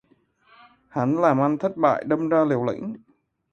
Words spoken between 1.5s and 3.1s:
thất bại, đâm ra liều lĩnh